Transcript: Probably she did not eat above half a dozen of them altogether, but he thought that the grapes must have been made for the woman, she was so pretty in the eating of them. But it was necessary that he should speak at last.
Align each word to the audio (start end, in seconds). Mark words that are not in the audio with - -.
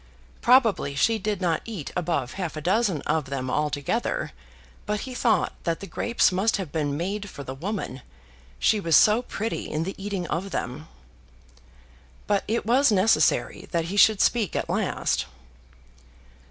Probably 0.41 0.95
she 0.95 1.19
did 1.19 1.41
not 1.41 1.61
eat 1.63 1.91
above 1.95 2.33
half 2.33 2.55
a 2.57 2.61
dozen 2.61 3.03
of 3.03 3.25
them 3.25 3.51
altogether, 3.51 4.31
but 4.87 5.01
he 5.01 5.13
thought 5.13 5.53
that 5.63 5.79
the 5.79 5.85
grapes 5.85 6.31
must 6.31 6.57
have 6.57 6.71
been 6.71 6.97
made 6.97 7.29
for 7.29 7.43
the 7.43 7.53
woman, 7.53 8.01
she 8.57 8.79
was 8.79 8.95
so 8.95 9.21
pretty 9.21 9.69
in 9.69 9.83
the 9.83 9.93
eating 10.03 10.25
of 10.25 10.49
them. 10.49 10.87
But 12.25 12.43
it 12.47 12.65
was 12.65 12.91
necessary 12.91 13.67
that 13.69 13.85
he 13.93 13.95
should 13.95 14.21
speak 14.21 14.55
at 14.55 14.71
last. 14.71 15.27